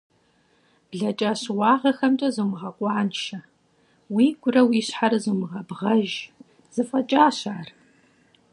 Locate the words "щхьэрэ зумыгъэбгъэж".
4.87-6.11